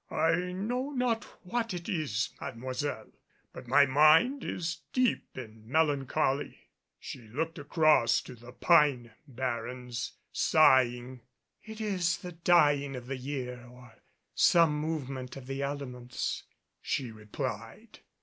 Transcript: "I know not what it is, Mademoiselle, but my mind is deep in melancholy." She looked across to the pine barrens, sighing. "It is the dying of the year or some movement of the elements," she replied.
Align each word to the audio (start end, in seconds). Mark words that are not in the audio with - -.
"I 0.09 0.51
know 0.51 0.89
not 0.89 1.25
what 1.43 1.75
it 1.75 1.87
is, 1.87 2.31
Mademoiselle, 2.41 3.11
but 3.53 3.67
my 3.67 3.85
mind 3.85 4.43
is 4.43 4.81
deep 4.93 5.37
in 5.37 5.61
melancholy." 5.71 6.57
She 6.99 7.21
looked 7.27 7.59
across 7.59 8.19
to 8.21 8.33
the 8.33 8.51
pine 8.51 9.11
barrens, 9.27 10.13
sighing. 10.31 11.21
"It 11.63 11.79
is 11.79 12.17
the 12.17 12.31
dying 12.31 12.95
of 12.95 13.05
the 13.05 13.15
year 13.17 13.63
or 13.67 13.93
some 14.33 14.75
movement 14.75 15.37
of 15.37 15.45
the 15.45 15.61
elements," 15.61 16.45
she 16.81 17.11
replied. 17.11 17.99